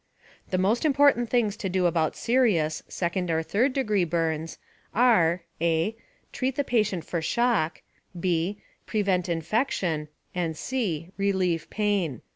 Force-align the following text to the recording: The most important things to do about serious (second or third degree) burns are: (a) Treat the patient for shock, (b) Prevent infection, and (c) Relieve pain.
The 0.49 0.57
most 0.57 0.83
important 0.83 1.29
things 1.29 1.55
to 1.57 1.69
do 1.69 1.85
about 1.85 2.15
serious 2.15 2.81
(second 2.87 3.29
or 3.29 3.43
third 3.43 3.71
degree) 3.73 4.03
burns 4.03 4.57
are: 4.95 5.43
(a) 5.61 5.95
Treat 6.33 6.55
the 6.55 6.63
patient 6.63 7.05
for 7.05 7.21
shock, 7.21 7.83
(b) 8.19 8.59
Prevent 8.87 9.29
infection, 9.29 10.07
and 10.33 10.57
(c) 10.57 11.11
Relieve 11.17 11.69
pain. 11.69 12.23